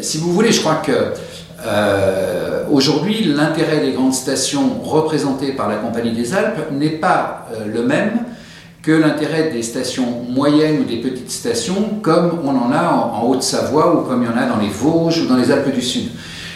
Si 0.00 0.16
vous 0.16 0.32
voulez, 0.32 0.52
je 0.52 0.60
crois 0.60 0.76
que 0.76 1.12
euh, 1.66 2.64
aujourd'hui, 2.70 3.24
l'intérêt 3.24 3.80
des 3.80 3.92
grandes 3.92 4.14
stations 4.14 4.80
représentées 4.82 5.52
par 5.52 5.68
la 5.68 5.76
Compagnie 5.76 6.12
des 6.12 6.32
Alpes 6.32 6.70
n'est 6.72 6.88
pas 6.88 7.46
euh, 7.52 7.66
le 7.66 7.82
même 7.82 8.12
que 8.80 8.90
l'intérêt 8.90 9.50
des 9.50 9.62
stations 9.62 10.22
moyennes 10.30 10.80
ou 10.80 10.84
des 10.84 10.96
petites 10.96 11.30
stations 11.30 12.00
comme 12.00 12.38
on 12.42 12.56
en 12.56 12.72
a 12.72 12.88
en, 12.88 13.28
Haute-Savoie 13.28 13.94
ou 13.94 14.08
comme 14.08 14.22
il 14.22 14.30
y 14.30 14.32
en 14.32 14.36
a 14.36 14.46
dans 14.46 14.56
les 14.56 14.70
Vosges 14.70 15.20
ou 15.22 15.26
dans 15.26 15.36
les 15.36 15.50
Alpes 15.50 15.72
du 15.72 15.82
Sud. 15.82 16.08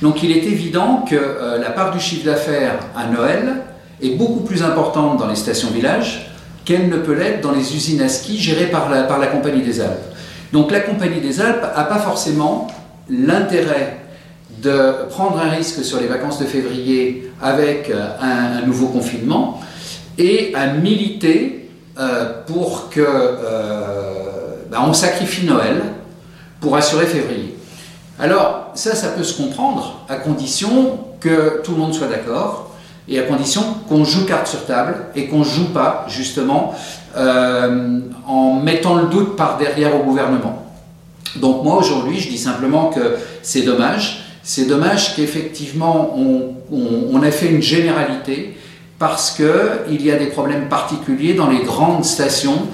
Donc 0.00 0.22
il 0.22 0.32
est 0.32 0.44
évident 0.44 1.04
que 1.08 1.14
euh, 1.14 1.58
la 1.58 1.70
part 1.70 1.92
du 1.92 2.00
chiffre 2.00 2.24
d'affaires 2.24 2.78
à 2.96 3.08
Noël 3.08 3.56
est 4.02 4.16
beaucoup 4.16 4.40
plus 4.40 4.62
importante 4.62 5.18
dans 5.18 5.28
les 5.28 5.36
stations-villages 5.36 6.32
qu'elle 6.64 6.88
ne 6.88 6.96
peut 6.96 7.14
l'être 7.14 7.42
dans 7.42 7.52
les 7.52 7.76
usines 7.76 8.00
à 8.00 8.08
ski 8.08 8.38
gérées 8.38 8.70
par 8.70 8.88
la, 8.88 9.02
par 9.02 9.18
la 9.18 9.26
Compagnie 9.26 9.62
des 9.62 9.82
Alpes. 9.82 10.14
Donc 10.50 10.70
la 10.72 10.80
Compagnie 10.80 11.20
des 11.20 11.42
Alpes 11.42 11.62
n'a 11.76 11.84
pas 11.84 11.98
forcément 11.98 12.68
l'intérêt 13.08 13.98
de 14.62 15.08
prendre 15.10 15.38
un 15.38 15.50
risque 15.50 15.84
sur 15.84 16.00
les 16.00 16.06
vacances 16.06 16.38
de 16.38 16.44
février 16.44 17.30
avec 17.40 17.90
euh, 17.90 18.08
un, 18.20 18.66
nouveau 18.66 18.88
confinement 18.88 19.60
et 20.16 20.52
à 20.54 20.68
militer 20.68 21.70
euh, 21.98 22.42
pour 22.46 22.90
que 22.90 23.00
euh, 23.00 24.56
ben, 24.70 24.78
on 24.86 24.92
sacrifie 24.92 25.46
Noël 25.46 25.82
pour 26.60 26.76
assurer 26.76 27.06
février. 27.06 27.56
Alors 28.18 28.72
ça, 28.74 28.94
ça 28.96 29.08
peut 29.08 29.22
se 29.22 29.40
comprendre 29.40 30.04
à 30.08 30.16
condition 30.16 30.98
que 31.20 31.60
tout 31.62 31.72
le 31.72 31.78
monde 31.78 31.94
soit 31.94 32.08
d'accord 32.08 32.74
et 33.06 33.18
à 33.18 33.22
condition 33.22 33.62
qu'on 33.88 34.04
joue 34.04 34.26
carte 34.26 34.48
sur 34.48 34.66
table 34.66 34.96
et 35.14 35.28
qu'on 35.28 35.40
ne 35.40 35.44
joue 35.44 35.72
pas 35.72 36.04
justement 36.08 36.74
en 37.16 38.60
mettant 38.62 38.96
le 38.96 39.06
doute 39.06 39.34
par 39.34 39.56
derrière 39.56 39.96
au 39.96 40.04
gouvernement. 40.04 40.67
Donc 41.36 41.64
moi 41.64 41.76
aujourd'hui, 41.76 42.18
je 42.18 42.28
dis 42.28 42.38
simplement 42.38 42.90
que 42.90 43.16
c'est 43.42 43.62
dommage 43.62 44.24
c'est 44.48 44.64
dommage 44.64 45.14
qu'effectivement 45.14 46.16
on, 46.72 47.22
ait 47.22 47.30
fait 47.30 47.48
une 47.48 47.60
généralité 47.60 48.56
parce 48.98 49.32
qu'il 49.32 50.02
y 50.02 50.10
a 50.10 50.16
des 50.16 50.28
problèmes 50.28 50.70
particuliers 50.70 51.34
dans 51.34 51.50
les 51.50 51.62
grandes 51.64 52.06
stations 52.06 52.66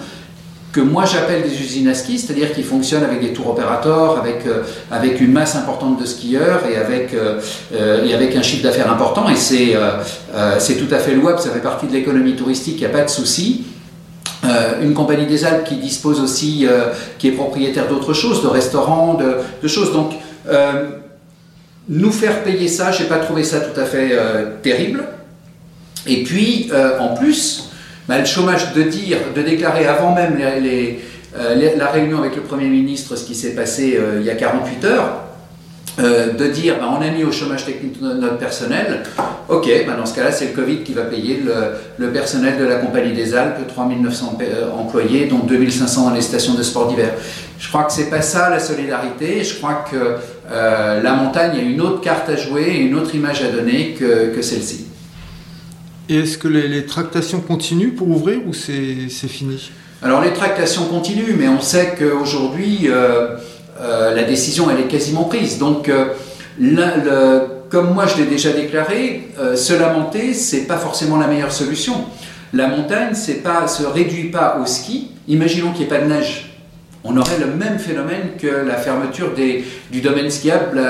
que 0.70 0.80
moi 0.80 1.04
j'appelle 1.04 1.42
des 1.42 1.60
usines 1.60 1.88
à 1.88 1.94
ski, 1.94 2.18
c'est-à-dire 2.20 2.52
qui 2.52 2.62
fonctionnent 2.62 3.02
avec 3.02 3.20
des 3.20 3.32
tours 3.32 3.50
opérateurs, 3.50 4.18
avec, 4.18 4.46
euh, 4.46 5.18
une 5.20 5.32
masse 5.32 5.56
importante 5.56 6.00
de 6.00 6.06
skieurs 6.06 6.60
et 6.70 6.76
avec, 6.76 7.12
euh, 7.12 7.40
euh, 7.74 8.36
un 8.36 8.42
chiffre 8.42 8.62
d'affaires 8.62 8.90
important. 8.90 9.28
Et 9.28 9.36
c'est 9.36 9.76
c'est 10.58 10.76
tout 10.76 10.92
à 10.94 10.98
fait 10.98 11.14
louable, 11.14 11.40
ça 11.40 11.50
fait 11.50 11.60
partie 11.60 11.88
de 11.88 11.92
l'économie 11.92 12.36
touristique, 12.36 12.76
il 12.76 12.80
n'y 12.80 12.86
a 12.86 12.90
pas 12.90 13.04
de 13.04 13.10
souci. 13.10 13.64
Une 14.82 14.94
compagnie 14.94 15.26
des 15.26 15.44
Alpes 15.44 15.64
qui 15.64 15.76
dispose 15.76 16.20
aussi, 16.20 16.66
qui 17.18 17.28
est 17.28 17.32
propriétaire 17.32 17.88
d'autres 17.88 18.12
choses, 18.12 18.42
de 18.42 18.48
restaurants, 18.48 19.18
de, 19.62 19.68
choses. 19.68 19.92
Donc, 19.92 20.12
nous 21.88 22.12
faire 22.12 22.42
payer 22.42 22.68
ça, 22.68 22.92
je 22.92 23.02
n'ai 23.02 23.08
pas 23.08 23.18
trouvé 23.18 23.44
ça 23.44 23.60
tout 23.60 23.78
à 23.78 23.84
fait 23.84 24.10
euh, 24.12 24.56
terrible. 24.62 25.04
Et 26.06 26.22
puis, 26.22 26.70
euh, 26.72 26.98
en 26.98 27.14
plus, 27.14 27.70
bah, 28.08 28.18
le 28.18 28.24
chômage 28.24 28.72
de 28.72 28.82
dire, 28.82 29.18
de 29.34 29.42
déclarer 29.42 29.86
avant 29.86 30.14
même 30.14 30.38
euh, 30.40 31.76
la 31.76 31.90
réunion 31.90 32.18
avec 32.18 32.36
le 32.36 32.42
Premier 32.42 32.68
ministre 32.68 33.16
ce 33.16 33.24
qui 33.24 33.34
s'est 33.34 33.54
passé 33.54 33.98
il 34.20 34.24
y 34.24 34.30
a 34.30 34.34
48 34.34 34.84
heures, 34.84 35.24
de 35.98 36.46
dire 36.48 36.76
bah, 36.80 36.90
on 36.98 37.02
a 37.02 37.08
mis 37.10 37.22
au 37.24 37.30
chômage 37.30 37.64
technique 37.64 38.00
notre 38.00 38.38
personnel, 38.38 39.04
ok, 39.48 39.68
bah, 39.86 39.94
dans 39.96 40.06
ce 40.06 40.14
cas-là, 40.14 40.32
c'est 40.32 40.46
le 40.46 40.52
Covid 40.52 40.78
qui 40.78 40.92
va 40.92 41.02
payer 41.02 41.40
le, 41.98 42.10
personnel 42.12 42.58
de 42.58 42.64
la 42.64 42.76
Compagnie 42.76 43.12
des 43.12 43.34
Alpes, 43.34 43.66
3900 43.68 44.38
employés, 44.76 45.26
dont 45.26 45.38
2500 45.38 46.08
dans 46.08 46.14
les 46.14 46.22
stations 46.22 46.54
de 46.54 46.62
sport 46.62 46.88
d'hiver. 46.88 47.10
Je 47.58 47.68
crois 47.68 47.84
que 47.84 47.92
c'est 47.92 48.10
pas 48.10 48.20
ça 48.20 48.50
la 48.50 48.60
solidarité. 48.60 49.42
Je 49.42 49.54
crois 49.56 49.84
que 49.90 50.16
euh, 50.50 51.02
la 51.02 51.14
montagne 51.14 51.56
a 51.56 51.62
une 51.62 51.80
autre 51.80 52.00
carte 52.00 52.28
à 52.28 52.36
jouer 52.36 52.64
et 52.64 52.80
une 52.80 52.94
autre 52.94 53.14
image 53.14 53.42
à 53.42 53.50
donner 53.50 53.94
que, 53.98 54.42
celle-ci. 54.42 54.86
Et 56.08 56.18
est-ce 56.18 56.36
que 56.36 56.48
les, 56.48 56.84
tractations 56.84 57.40
continuent 57.40 57.94
pour 57.94 58.08
ouvrir 58.10 58.40
ou 58.46 58.52
c'est 58.52 59.08
fini? 59.28 59.70
Alors 60.02 60.20
les 60.20 60.34
tractations 60.34 60.84
continuent, 60.84 61.36
mais 61.38 61.48
on 61.48 61.60
sait 61.60 61.94
qu'aujourd'hui, 61.98 62.80
euh, 62.84 62.90
euh, 62.92 63.36
la 63.80 64.22
décision 64.22 64.70
elle 64.70 64.80
est 64.80 64.88
quasiment 64.88 65.24
prise. 65.24 65.58
Donc, 65.58 65.90
comme 67.70 67.94
moi 67.94 68.06
je 68.06 68.16
l'ai 68.22 68.26
déjà 68.26 68.52
déclaré, 68.52 69.28
se 69.56 69.72
lamenter, 69.72 70.34
c'est 70.34 70.66
pas 70.66 70.76
forcément 70.76 71.18
la 71.18 71.26
meilleure 71.26 71.52
solution. 71.52 71.94
La 72.52 72.68
montagne, 72.68 73.14
c'est 73.14 73.42
pas, 73.42 73.66
se 73.66 73.82
réduit 73.84 74.30
pas 74.30 74.58
au 74.62 74.66
ski. 74.66 75.10
Imaginons 75.26 75.72
qu'il 75.72 75.86
n'y 75.86 75.92
ait 75.92 75.98
pas 75.98 76.04
de 76.04 76.08
neige 76.08 76.54
on 77.04 77.16
aurait 77.18 77.38
le 77.38 77.46
même 77.46 77.78
phénomène 77.78 78.30
que 78.38 78.46
la 78.46 78.76
fermeture 78.76 79.32
du 79.34 80.00
domaine 80.00 80.30
skiable 80.30 80.80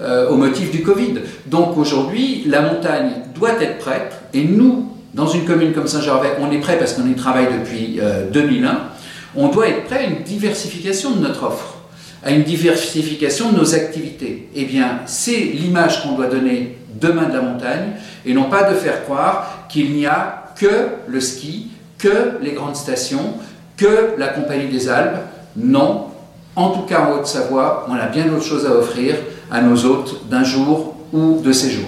euh, 0.00 0.28
au 0.30 0.36
motif 0.36 0.70
du 0.70 0.82
Covid. 0.82 1.14
Donc 1.46 1.76
aujourd'hui, 1.76 2.44
la 2.46 2.62
montagne 2.62 3.10
doit 3.34 3.60
être 3.60 3.78
prête, 3.78 4.12
et 4.32 4.44
nous, 4.44 4.92
dans 5.12 5.26
une 5.26 5.44
commune 5.44 5.72
comme 5.72 5.88
Saint-Gervais, 5.88 6.36
on 6.40 6.52
est 6.52 6.60
prêt 6.60 6.78
parce 6.78 6.92
qu'on 6.92 7.08
y 7.08 7.14
travaille 7.14 7.48
depuis 7.60 8.00
2001, 8.32 8.68
euh, 8.68 8.72
on 9.34 9.48
doit 9.48 9.68
être 9.68 9.84
prêt 9.84 9.98
à 9.98 10.02
une 10.04 10.22
diversification 10.22 11.10
de 11.10 11.20
notre 11.20 11.44
offre, 11.44 11.75
à 12.26 12.32
une 12.32 12.42
diversification 12.42 13.52
de 13.52 13.58
nos 13.58 13.74
activités. 13.76 14.48
Eh 14.52 14.64
bien, 14.64 14.98
c'est 15.06 15.36
l'image 15.36 16.02
qu'on 16.02 16.16
doit 16.16 16.26
donner 16.26 16.76
demain 17.00 17.28
de 17.28 17.34
la 17.34 17.40
montagne, 17.40 17.92
et 18.24 18.34
non 18.34 18.50
pas 18.50 18.64
de 18.64 18.74
faire 18.74 19.04
croire 19.04 19.66
qu'il 19.68 19.92
n'y 19.92 20.06
a 20.06 20.46
que 20.58 20.88
le 21.06 21.20
ski, 21.20 21.68
que 21.98 22.38
les 22.42 22.50
grandes 22.50 22.74
stations, 22.74 23.34
que 23.76 24.18
la 24.18 24.28
Compagnie 24.28 24.66
des 24.66 24.88
Alpes, 24.88 25.20
non, 25.54 26.06
en 26.56 26.70
tout 26.70 26.82
cas 26.82 27.06
en 27.06 27.12
Haute-Savoie, 27.12 27.86
on 27.88 27.94
a 27.94 28.06
bien 28.06 28.26
d'autres 28.26 28.44
choses 28.44 28.66
à 28.66 28.72
offrir 28.72 29.14
à 29.48 29.60
nos 29.60 29.84
hôtes 29.84 30.28
d'un 30.28 30.42
jour 30.42 30.96
ou 31.12 31.40
de 31.40 31.52
séjour. 31.52 31.86